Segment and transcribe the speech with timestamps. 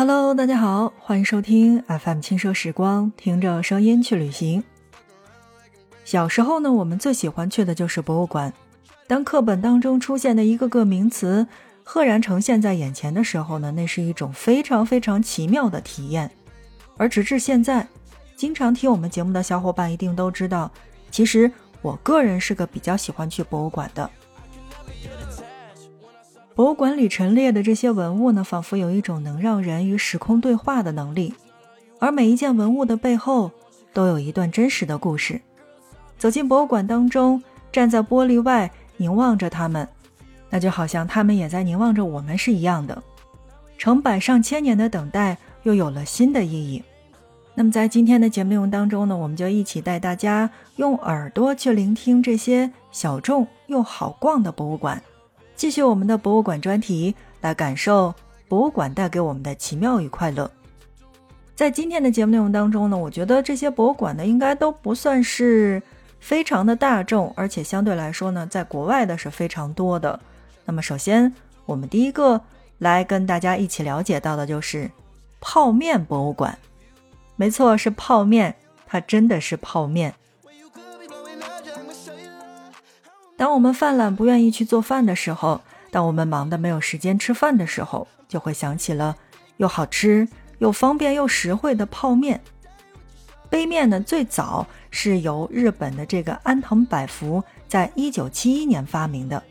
[0.00, 4.64] Hello，大家好，欢迎收听 FM 轻奢时光，听着声音去旅行。
[6.06, 8.50] 小时候呢，我们最喜欢去的就是博物馆。
[9.06, 11.46] 当课本当中出现的一个个名词
[11.84, 16.30] 赫然呈现在眼前的时候呢，那是一种非常非常奇妙的体验。
[16.96, 17.86] 而直至现在，
[18.34, 20.72] 经常听我们节目的小伙伴一定都知道，
[21.10, 24.10] 其实我个人是个比较喜欢去博物馆的。
[26.60, 31.32] 博物馆里陈列的这些文物呢，仿佛有一种能让人与时空对话的能力，
[31.98, 33.50] 而每一件文物的背后
[33.94, 35.40] 都有一段真实的故事。
[36.18, 39.88] 走进博物馆当中，站在玻璃外凝望着他们，
[40.50, 43.02] 那就好像他们也在凝望着我们是一样的。
[43.78, 46.82] 成百上千年的等待又有了新的意义。
[47.54, 55.02] 那么在今天的节目内容当中呢，我们就一起带大家用耳朵去聆听这些小众又好逛的博物馆。
[55.60, 58.14] 继续我们的博物馆专题，来感受
[58.48, 60.50] 博物馆带给我们的奇妙与快乐。
[61.54, 65.82] 在今天的节目内容当中呢，我觉得这些博物馆呢，应该都不算是
[66.18, 70.18] 非常的大众，而且相对来说呢，在国外的是非常多的。
[70.64, 71.30] 那么，首先
[71.66, 72.40] 我们第一个
[72.78, 74.90] 来跟大家一起了解到的就是
[75.40, 76.58] 泡面博物馆。
[77.36, 80.14] 没错，是泡面，它真的是泡面。
[83.40, 89.16] 当我们犯懒不愿意去做饭的时候，当我们忙得没有时间吃饭的时候，就会想起了
[89.56, 92.38] 又好吃又方便又实惠的泡面。
[93.48, 99.42] 杯面呢，最早是由日本的这个安藤百福在一九七一年发明的，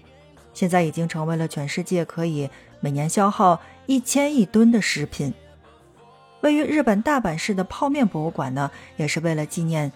[0.54, 2.48] 现在已经成为了全世界可以
[2.82, 5.34] 每年消耗一千亿吨的食品。
[6.42, 9.92] 位于日本大阪市的泡面博物馆呢，也是为了纪念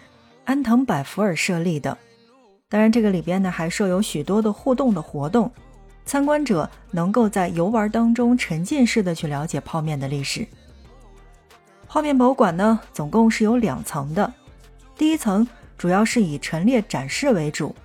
[0.45, 1.95] 安藤百福而设立的。
[2.73, 5.51] 当然，这个里边呢还设有许多的互动的活动，
[6.07, 10.43] 参观者能够在游玩当中沉浸式的去了解泡面的历史。
[11.87, 14.33] 泡面博物馆呢总共是有两层的，
[14.97, 15.47] 第一层
[15.77, 17.75] 主要是以陈列展示为主，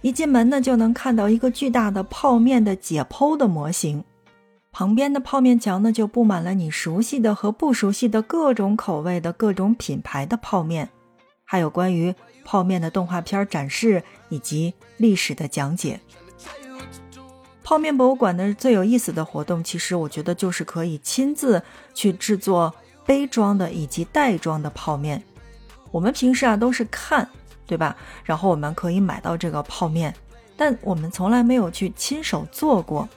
[0.00, 4.02] 一进门呢就能看到一个巨大的泡面的解剖的模型，
[4.72, 10.88] 旁边的泡面墙呢就布满了你熟悉的和不熟悉的各种口味的各种品牌的泡面，
[11.50, 12.14] 还有关于。
[12.42, 16.00] 泡面的动画片展示以及历史的讲解。
[17.62, 21.62] 泡面博物馆的最有意思的活动，其实我觉得就是可以亲自
[21.94, 22.74] 去制作
[23.06, 25.22] 杯装的以及袋装的泡面。
[25.92, 27.28] 我们平时啊都是看，
[27.66, 27.96] 对吧？
[28.24, 30.12] 然后我们可以买到这个泡面，
[30.56, 33.08] 但我们从来没有去亲手做过。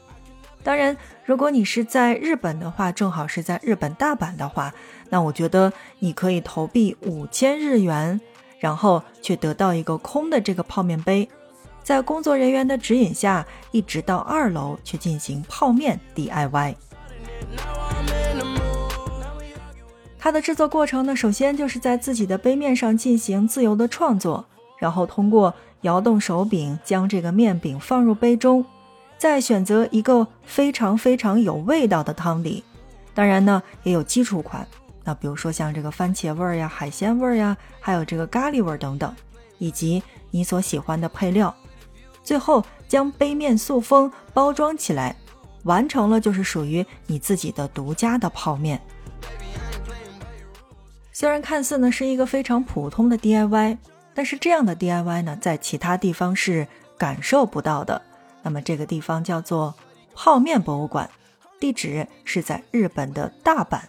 [0.63, 0.95] 当然，
[1.25, 4.73] 如果你是在日本的话，正好是在日本大阪的话，
[5.13, 8.19] 那我觉得你可以投币五千日元。
[8.57, 11.27] 然后去得到一个空的这个泡面杯，
[11.83, 16.73] 在工作人员的指引下，一直到二楼去进行泡面 DIY。
[20.17, 24.45] 它的制作过程呢，首先就是在自己的杯面上进行自由的创作，
[24.79, 28.65] 然后通过摇动手柄将这个面饼放入杯中，
[29.17, 32.63] 再选择一个非常非常有味道的汤底。
[33.13, 34.65] 当然呢，也有基础款。
[35.03, 39.13] 那比如说像这个番茄味儿呀、海鲜味儿呀，还有这个咖喱味儿等等，
[39.57, 41.53] 以及你所喜欢的配料，
[42.23, 45.15] 最后将杯面塑封包装起来，
[45.63, 48.81] 完成了就是属于你自己的独家的泡面。
[51.11, 53.77] 虽然看似呢是一个非常普通的 DIY，
[54.13, 58.01] 但是这样的 DIY 呢在其他地方是感受不到的。
[58.41, 59.75] 那么这个地方叫做
[60.15, 61.09] 泡面博物馆，
[61.59, 63.79] 地址是在日本的大阪。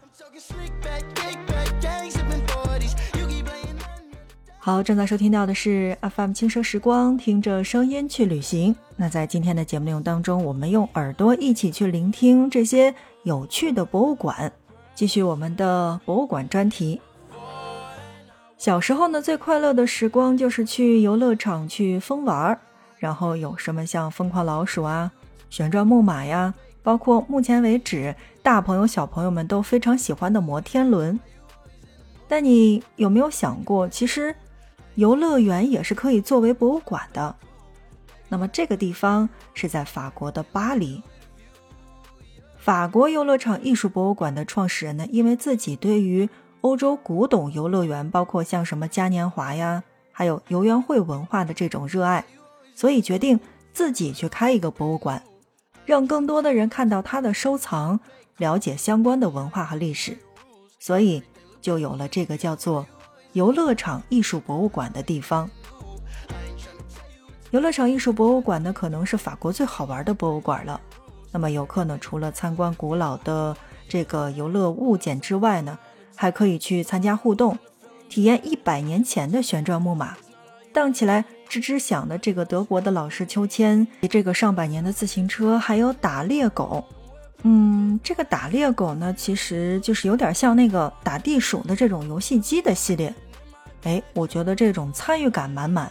[4.65, 8.75] 好，正在收听到的是 FM 轻奢时光，听着声音去旅行。
[8.97, 12.95] 那在今天的节目内容当中，我们用耳朵一起去聆听这些
[13.25, 14.51] 有趣的博物馆，
[14.95, 16.99] 继续我们的博物馆专题。
[18.57, 22.59] 小时候呢，最快乐的时光就是去游乐场去疯玩儿，
[22.97, 25.13] 然后有什么像疯狂老鼠啊、
[25.51, 31.21] 旋转木马呀，包括目前为止大朋友小朋友们都非常喜欢的摩天轮。
[32.27, 34.35] 但你有没有想过，其实？
[34.97, 37.35] 游乐园也是可以作为博物馆的。
[38.29, 41.03] 那么这个地方是在法国的巴黎。
[42.59, 46.29] 法国游乐场艺术博物馆的创始人呢，因为自己对于
[46.63, 52.25] 欧洲古董游乐园，包括像什么嘉年华呀，还有游园会文化的这种热爱，
[52.75, 53.39] 所以决定
[53.73, 55.23] 自己去开一个博物馆，
[55.85, 58.01] 让更多的人看到他的收藏，
[58.39, 60.17] 了解相关的文化和历史。
[60.79, 61.23] 所以
[61.61, 62.87] 就有了这个叫做。
[63.35, 65.51] 游乐场艺术博物馆的地方，
[67.51, 70.81] 游乐场艺术博物馆呢，可能是法国最好玩的博物馆了。
[71.33, 73.57] 那么游客呢，除了参观古老的
[73.89, 75.77] 这个游乐物件之外呢，
[76.15, 77.59] 还可以去参加互动，
[78.09, 80.17] 体验一百年前的旋转木马，
[80.73, 86.85] 荡起来吱吱响的这个德国的老式秋千，这个上百年的自行车，还有打猎狗。
[87.43, 93.13] 嗯，这个打猎狗呢，其实就是有点像那个打地鼠的这种游戏机的系列。
[93.85, 95.91] 哎，我觉得这种参与感满满。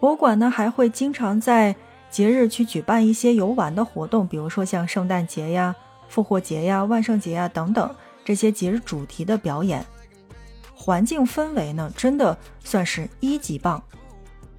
[0.00, 1.74] 博物馆呢还会经常在
[2.10, 5.74] 节日去举办一些游玩的活动，比如说像圣诞节呀、
[6.08, 7.94] 复活节呀、万圣节呀等等
[8.24, 9.84] 这些节日主题的表演。
[10.74, 13.82] 环境氛围呢，真的算是一级棒。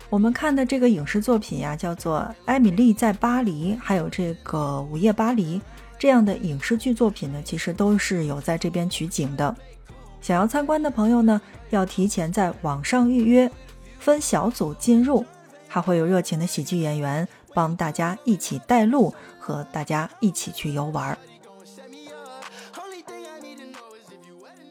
[0.09, 5.59] 我们看的这个影视作品呀，叫做《艾米丽在巴黎》，还有这个《午夜巴黎》
[5.99, 9.55] 这样的影视剧作品呢，其实都是有在这边取景的。
[10.25, 11.39] 想要参观的朋友呢，
[11.69, 13.51] 要提前在网上预约，
[13.99, 15.23] 分小组进入，
[15.67, 21.15] 还会有热情的喜剧演员帮大家一起带路，和大家一起去游玩。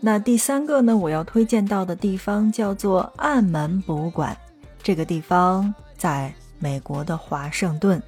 [0.01, 4.37] 那第三个呢，我要推荐到的地方叫做暗门博物馆，
[4.83, 8.03] 这个地方在美国的华盛顿。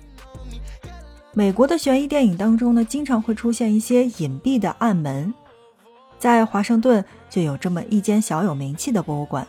[1.33, 5.33] 美国的悬疑电影当中呢，经常会出现一些隐蔽的暗门。
[6.19, 7.05] 在华盛顿
[7.37, 9.47] 就有这么一间小有名气的博物馆，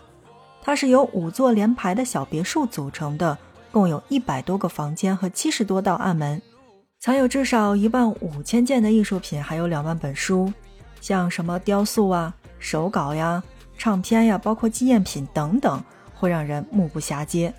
[0.62, 3.38] 它是由五座连排的小别墅组成的，
[3.72, 6.42] 共有一百多个房间和七十多道暗门，
[7.00, 10.52] 藏有至少一万五千件的艺术品，还有两万本书，
[11.00, 13.42] 像什么雕塑啊、手稿呀、
[13.78, 15.82] 唱片呀，包括纪念品等等，
[16.14, 17.54] 会让人目不暇接。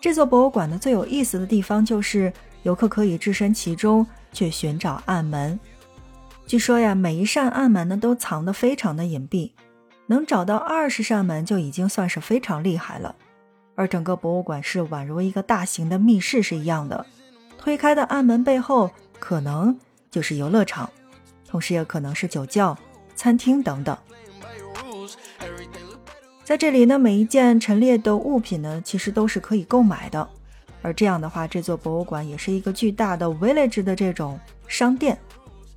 [0.00, 2.32] 这座博物馆的，最有意思的地方就是
[2.62, 5.60] 游客可以置身其中去寻找暗门。
[6.50, 9.52] 据说呀，每一扇暗门呢都藏得非常的隐蔽，
[10.06, 13.14] 能找到二十扇门就已经算是非常厉害了。
[13.76, 17.06] 而整个博物馆是宛如一个大型的密室是一样的，
[17.56, 19.78] 推开的暗门背后可能
[20.10, 20.90] 就是游乐场，
[21.48, 22.76] 同时也可能是酒窖、
[23.14, 23.96] 餐厅等等。
[26.42, 30.28] 在这里呢，每一件陈列的物品呢，其实都是可以购买的。
[30.82, 34.36] 而这样的话，这座博物馆也是一个巨大的 village 的这种
[34.66, 35.16] 商店。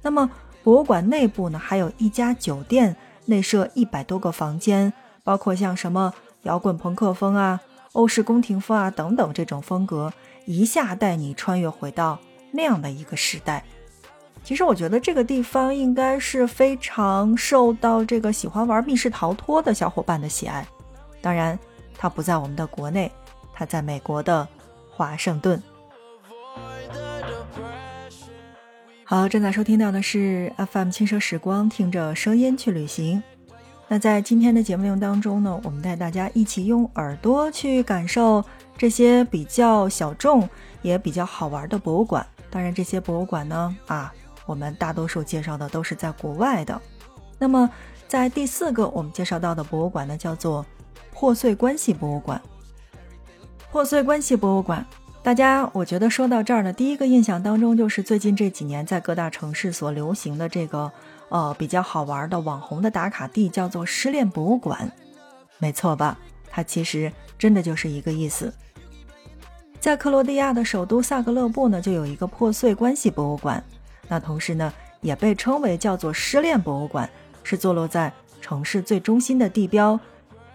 [0.02, 0.28] 那么。
[0.64, 2.96] 博物馆内部呢，还有一家酒店，
[3.26, 4.94] 内设一百多个房间，
[5.24, 6.14] 包括像什么
[6.44, 7.60] 摇滚朋克风啊、
[7.92, 10.14] 欧式宫廷风啊等等这种风格，
[10.46, 12.18] 一下带你穿越回到
[12.52, 13.64] 那样的一个时代。
[14.44, 20.66] 其实我觉得这个地方应该是非常受到这个喜欢玩密室逃脱的小伙伴的喜爱。
[21.22, 21.58] 当然，
[21.98, 23.12] 它不在我们的国内，
[23.54, 24.48] 它在美国的
[24.92, 25.62] 华盛顿。
[29.14, 33.22] 好，正在收听到的是 FM 轻奢时光，听着声音去旅行。
[33.88, 38.44] 那在今天的节目内容当中呢，我们带大家一起用耳朵去感受
[38.76, 40.50] 这些比较小众
[40.82, 42.26] 也比较好玩的博物馆。
[42.50, 44.12] 当然，这些博物馆呢，啊，
[44.48, 46.82] 我们大多数介绍的都是在国外的。
[47.38, 47.70] 那么，
[48.08, 50.66] 在第四个我们介绍到的博物馆呢，叫做
[51.12, 52.42] 破碎关系博物馆。
[53.72, 54.84] 破碎关系博物馆。
[55.24, 60.92] 大家，我觉得说到这儿呢，第一个印象当中就是最近这几年在各大城市所流行的这个，
[61.30, 64.92] 呃，比较好玩的网红的打卡地，叫做失恋博物馆，
[65.60, 66.20] 没错吧？
[66.50, 67.10] 它其实
[67.40, 68.54] 真的就是一个意思。
[69.80, 73.64] 在克罗地亚的首都萨格勒布呢，就有一个破碎关系博物馆，
[74.10, 77.10] 那同时呢，也被称为叫做失恋博物馆，
[77.44, 79.98] 是坐落在城市最中心的地标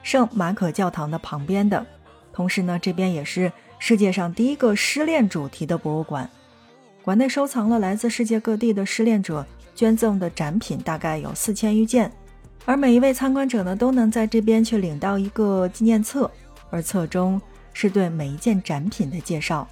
[0.02, 1.87] 圣马可教堂的旁边的，
[2.35, 3.50] 同时呢，这边也是。
[3.78, 6.28] 世界上第一个失恋主题的博物馆，
[7.02, 12.12] 馆内收藏了来自世界各地的失恋者捐赠的展品，大概有四千余件。
[12.64, 16.30] 而每一位参观者呢，都能在这边去领到一个纪念册，
[16.70, 17.40] 而册中
[17.73, 19.66] 是对每一件展品的介绍。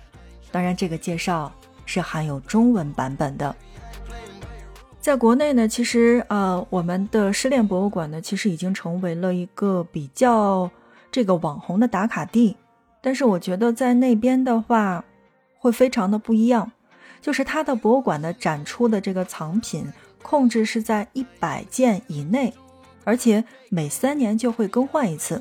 [0.51, 1.53] 当然，这个介绍
[1.85, 3.55] 是含有中文版本的。
[5.01, 10.71] 在国内呢，其实呃，我们的失恋博物馆呢，其实已经成为了一个比较
[11.11, 12.57] 这个网红的打卡地。
[13.07, 15.05] 但是我觉得在那边的话，
[15.61, 16.73] 会非常的不一样，
[17.21, 19.87] 就是它的博物馆的展出的这个藏品
[20.23, 22.53] 控制是在一百件以内，
[23.05, 25.41] 而且每三年就会更换一次。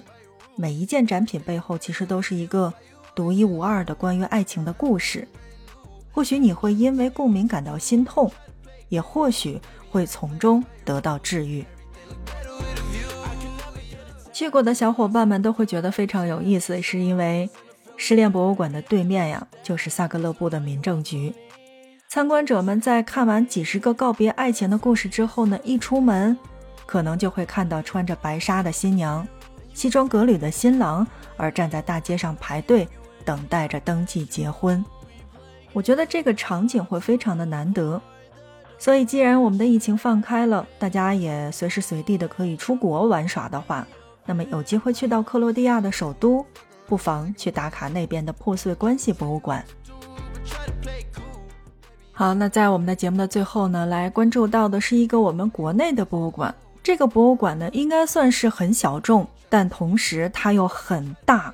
[0.55, 2.71] 每一件展品背后其实都是一个
[3.15, 5.27] 独一无二的关于爱情的故事。
[6.11, 8.31] 或许你会因为共鸣感到心痛，
[8.89, 11.65] 也或许会从中得到治愈。
[14.35, 17.49] 去过的小伙伴们都会觉得非常有意思，是因为
[17.95, 21.33] 失恋博物馆的对面呀，就是萨格勒布的民政局。
[22.09, 26.37] 参观者们在看完几十个告别爱情的故事之后呢，一出门，
[26.85, 29.25] 可能就会看到穿着白纱的新娘、
[29.73, 32.85] 西装革履的新郎，而站在大街上排队
[33.23, 34.83] 等待着登记结婚。
[35.71, 38.01] 我觉得这个场景会非常的难得。
[38.77, 43.87] 所以，既然我们的疫情放开了，大家也随时随地的可以出国玩耍的话，
[44.25, 46.45] 那么有机会去到克罗地亚的首都，
[46.87, 49.63] 不妨去打卡那边的破碎关系博物馆。
[52.11, 56.53] 好，那在我们的节目的最后呢，来关注到的是一个我们国内的博物馆。
[56.81, 61.53] 这个博物馆呢，应该算是很小众，但同时它又很大。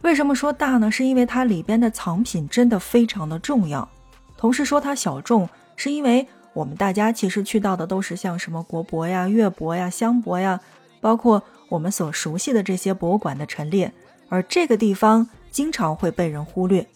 [0.00, 0.90] 为什么说大呢？
[0.90, 3.88] 是因为它里边的藏品真的非常的重要。
[4.36, 10.60] 同时说它小众，是因为我们大家其实去到的都是像什么国博呀、粤博呀、湘博呀，
[11.00, 13.92] 包括我们所熟悉的这些博物馆的陈列，
[14.28, 16.86] 而这个地方经常会被人忽略。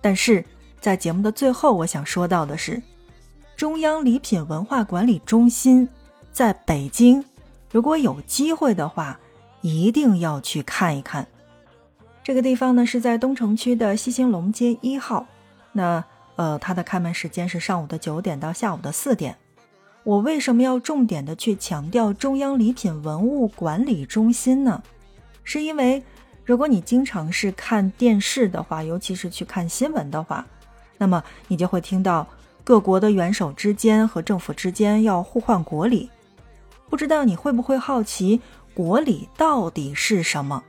[0.00, 0.44] 但是
[0.80, 2.82] 在节目的最后，我想说到的是，
[3.56, 5.88] 中央礼品文化管理中心
[6.32, 7.24] 在北京，
[7.70, 9.18] 如果有机会的话，
[9.60, 11.26] 一定要去看一看。
[12.22, 15.26] 这个地方呢是在东城区的西兴隆街一号，
[15.72, 16.04] 那。
[16.34, 19.36] 呃，它的开门时间是上午的九点到下午的四点。
[20.04, 24.82] 我为什么要重点的去强调中央礼品文物管理中心呢？
[25.44, 26.02] 是因为
[26.44, 30.44] 如果你经常是看电视的话，尤其是去看新闻的话，
[30.98, 32.26] 那么你就会听到
[32.64, 36.10] 各国的元首之间和政府之间要互换国礼。
[36.90, 38.40] 不知道你会不会好奇
[38.74, 40.64] 国礼到底是什么？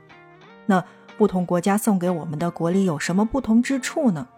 [0.66, 0.84] 那
[1.18, 4.28] 不同国家送给我们的国礼有什么不同之处呢？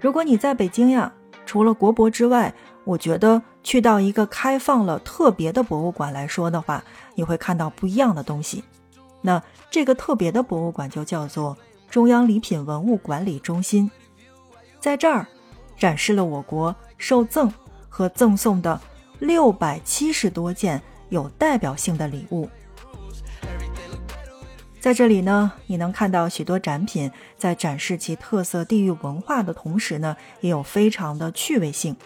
[0.00, 1.12] 如果你在北京呀，
[1.44, 2.52] 除了国博之外，
[2.84, 6.82] 我觉得去到一个开放了特别的博物馆来说的话，
[7.14, 8.64] 你会看到不一样的东西。
[9.20, 11.56] 那这个特别的博物馆就叫做
[11.88, 13.90] 中央礼品文物管理中心，
[14.80, 15.26] 在这儿
[15.76, 17.52] 展示了我国受赠
[17.88, 18.80] 和赠送的
[19.20, 22.48] 六百七十多件有代表性的礼物。
[24.80, 31.96] 在这里呢，你能看到许多展品在展示其特色地域文化的同时呢，也有非常的趣味性。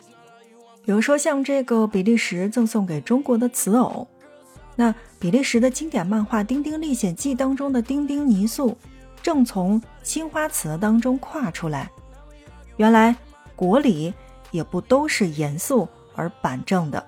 [0.86, 4.06] 比如说像这个比利时赠送给中国的瓷偶，
[4.76, 8.78] 那比利时的经典漫画《丁丁历险记》当中的丁丁泥塑，
[9.20, 11.90] 正从青花瓷当中跨出来。
[12.76, 13.16] 原来
[13.56, 14.14] 国礼
[14.52, 17.04] 也不都是严肃而板正的。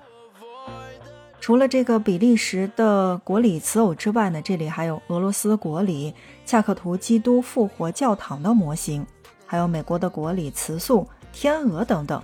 [1.39, 6.13] 除了这个比利时的国礼瓷偶之外呢，这里还有俄罗斯国礼
[6.45, 9.07] 恰克图基督复活教堂的模型，
[9.45, 12.21] 还有美国的国礼瓷塑天鹅等等。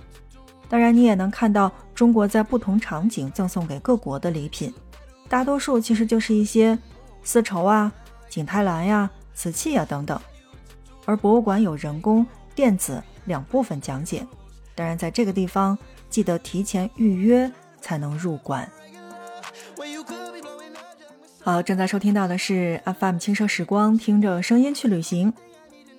[0.68, 4.72] 当然，你也能看到中国在不同场景赠送给各国的礼品，
[5.28, 6.78] 大多数其实就是一些
[7.22, 7.92] 丝绸啊、
[8.28, 10.18] 景泰蓝呀、瓷器呀等等。
[11.04, 14.26] 而博物馆有人工、电子两部分讲解，
[14.74, 15.78] 当然在这个地方
[16.10, 18.68] 记得提前预约才能入馆。
[21.42, 25.32] 好，正在收听到的是 FM 轻奢时光，听着声音去旅行。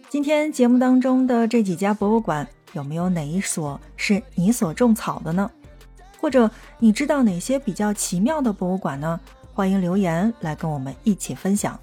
[0.10, 5.50] 今天节目当中的这几家博物馆，有没有哪一所是你所种草的呢？
[6.20, 9.20] 或者你知道哪些比较奇妙的博物馆呢？
[9.54, 11.80] 欢迎留言来跟我们一起分享。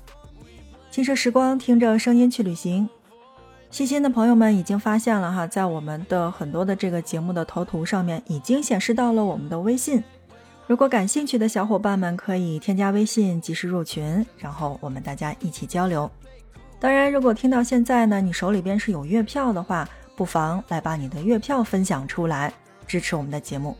[0.91, 2.89] 轻奢时光，听着声音去旅行。
[3.71, 10.03] 细心的朋友们已经发现了哈，在我们的很多的这个节目的头图上面，已经显示到了我们的微信。
[10.69, 16.09] 如果感兴趣的小伙伴们可以添加微信，及时入群，然后我们大家一起交流。
[16.79, 22.53] 当然，如果听到现在呢，你手里边是有月票的话，不妨来把你的月票分享出来，
[22.87, 23.77] 支持我们的节目。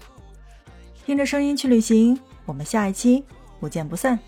[1.05, 3.25] 听着声音去旅行，我们下一期
[3.61, 4.19] 不见不散。